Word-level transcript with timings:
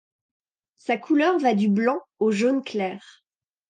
Sa 0.79 0.97
couleur 0.97 1.37
va 1.37 1.53
du 1.53 1.67
blanc 1.69 1.99
au 2.17 2.31
jaune 2.31 2.63
clair. 2.63 3.23